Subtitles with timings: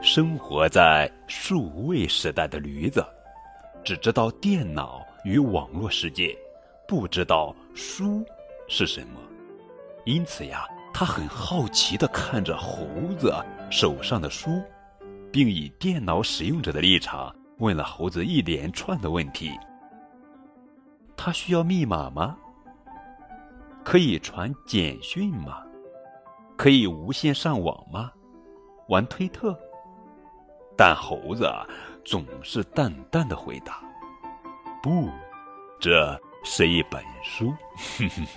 [0.00, 3.04] 生活在数位时代的驴子，
[3.82, 6.38] 只知道电脑与网络世界，
[6.86, 8.24] 不知道书
[8.68, 9.20] 是什么。
[10.04, 10.64] 因此呀，
[10.94, 12.86] 他很好奇地看着猴
[13.18, 13.34] 子
[13.70, 14.62] 手上的书，
[15.32, 19.50] 并以电脑使用者的立场问了猴子一连串的问题：
[21.16, 22.36] 他需要密码吗？
[23.84, 25.60] 可以传简讯吗？
[26.56, 28.12] 可以无线上网吗？
[28.86, 29.58] 玩推特？
[30.78, 31.52] 但猴子
[32.04, 33.82] 总是淡淡的回答
[34.80, 35.10] ：“不，
[35.80, 37.52] 这是一本书。”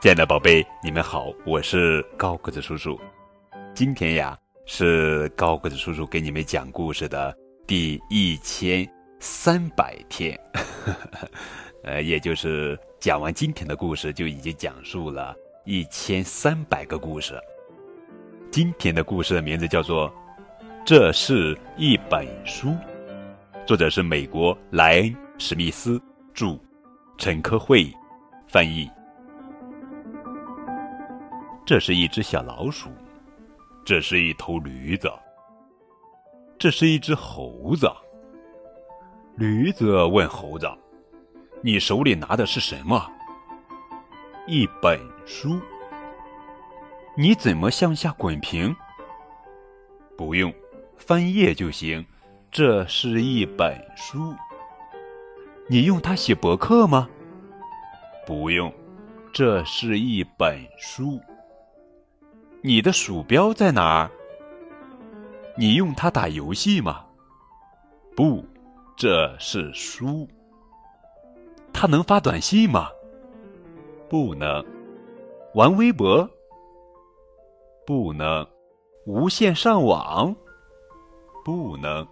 [0.00, 2.98] 亲爱的宝贝，你们好，我是高个子叔叔。
[3.74, 4.34] 今天呀，
[4.64, 10.40] 是高个子叔叔给你们讲故事的第一千三百天，
[11.84, 17.38] 呃，也就是讲完今天的故事，就已经讲述了一千三百个故事。
[18.50, 20.10] 今天的故事的名字叫做。
[20.84, 22.74] 这是一本书，
[23.66, 25.04] 作者是美国莱恩·
[25.38, 26.00] 史密斯，
[26.34, 26.58] 著，
[27.16, 27.92] 陈科慧
[28.48, 28.90] 翻译。
[31.64, 32.88] 这是一只小老鼠，
[33.84, 35.08] 这是一头驴子，
[36.58, 37.88] 这是一只猴子。
[39.36, 40.68] 驴子问猴子
[41.62, 43.08] ：“你手里拿的是什么？”
[44.48, 45.60] 一本书。
[47.16, 48.74] 你怎么向下滚平？
[50.16, 50.52] 不用。
[51.00, 52.04] 翻页就行，
[52.52, 54.34] 这是一本书。
[55.66, 57.08] 你用它写博客吗？
[58.26, 58.72] 不用，
[59.32, 61.18] 这是一本书。
[62.62, 64.10] 你的鼠标在哪儿？
[65.56, 67.04] 你用它打游戏吗？
[68.14, 68.44] 不，
[68.94, 70.28] 这是书。
[71.72, 72.88] 它能发短信吗？
[74.08, 74.64] 不能。
[75.54, 76.28] 玩微博？
[77.86, 78.46] 不能。
[79.06, 80.36] 无线上网？
[81.44, 82.06] 不能，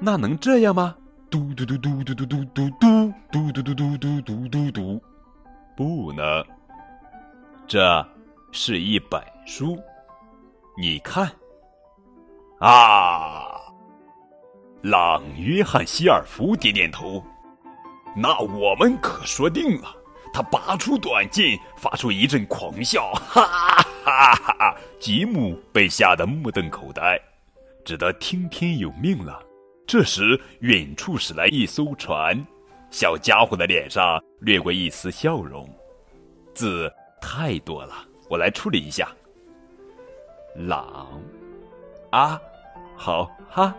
[0.00, 0.96] 那能这样吗？
[1.30, 5.02] 嘟嘟嘟嘟嘟嘟嘟嘟嘟嘟嘟嘟嘟嘟嘟嘟嘟，
[5.76, 6.44] 不能。
[7.66, 8.06] 这
[8.52, 9.76] 是一本书，
[10.76, 11.28] 你看。
[12.60, 13.46] 啊！
[14.82, 17.24] 朗约翰希尔福点点头。
[18.14, 19.88] 那我们可说定了。
[20.32, 24.76] 他拔出短剑，发出一阵狂笑，哈哈哈哈！
[25.00, 27.20] 吉姆被吓得目瞪口呆。
[27.84, 29.42] 只得听天由命了。
[29.86, 32.42] 这时，远处驶来一艘船，
[32.90, 35.68] 小家伙的脸上掠过一丝笑容。
[36.54, 36.90] 字
[37.20, 37.94] 太多了，
[38.30, 39.08] 我来处理一下。
[40.54, 41.20] 朗，
[42.10, 42.40] 啊，
[42.96, 43.74] 好哈，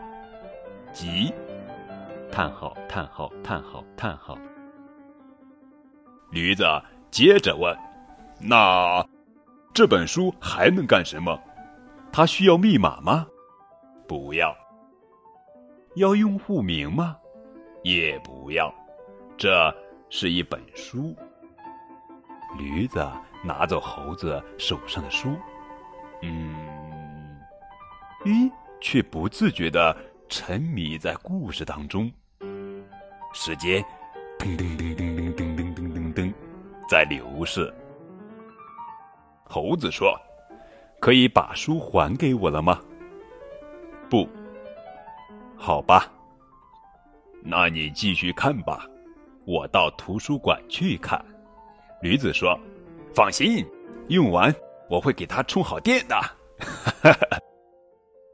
[0.93, 1.33] 吉，
[2.31, 4.37] 叹号叹号叹号叹号。
[6.31, 6.63] 驴子
[7.09, 7.75] 接着问
[8.41, 9.03] ：“那
[9.73, 11.39] 这本书还能干什么？
[12.11, 13.25] 它需要密码吗？”
[14.07, 14.55] 不要，
[15.95, 17.17] 要用户名吗？
[17.83, 18.73] 也不要，
[19.37, 19.73] 这
[20.09, 21.15] 是一本书。
[22.57, 23.05] 驴子
[23.43, 25.35] 拿走猴子手上的书，
[26.21, 27.37] 嗯，
[28.23, 29.95] 咦，却不自觉的
[30.29, 32.11] 沉迷在故事当中。
[33.33, 33.83] 时间
[34.39, 36.33] 噔噔噔噔噔噔噔噔噔噔，
[36.87, 37.73] 在流逝。
[39.43, 40.17] 猴子说
[41.01, 42.79] ：“可以把书还给我了吗？”
[44.09, 44.27] 不，
[45.57, 46.11] 好吧，
[47.41, 48.85] 那你继续看吧，
[49.45, 51.23] 我到图书馆去看。
[52.01, 52.59] 驴子说
[53.15, 53.65] ：“放心，
[54.09, 54.53] 用完
[54.89, 56.15] 我会给它充好电的。”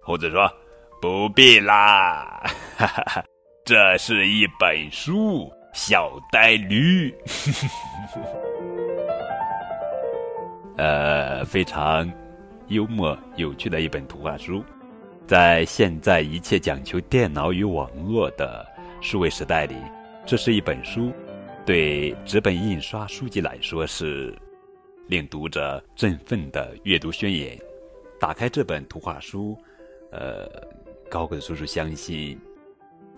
[0.04, 0.52] 猴子说
[1.02, 2.44] ：“不必啦，
[3.64, 7.14] 这是一本书，小呆驴。
[10.78, 12.12] ”呃，非常
[12.68, 14.64] 幽默有趣的一本图画书。
[15.28, 18.66] 在现在一切讲求电脑与网络的
[19.00, 19.76] 数位时代里，
[20.26, 21.12] 这是一本书，
[21.66, 24.38] 对纸本印刷书籍来说是
[25.08, 27.57] 令读者振奋的阅读宣言。
[28.19, 29.57] 打开这本图画书，
[30.12, 30.48] 呃，
[31.10, 32.40] 高个的叔叔相信，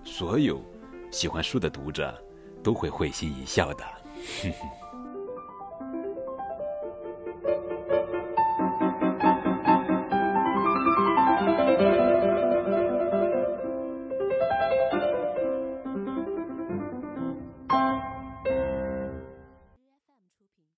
[0.04, 0.62] 所有
[1.12, 2.16] 喜欢书的读者
[2.64, 3.84] 都会会心一笑的。
[4.42, 4.83] 哼哼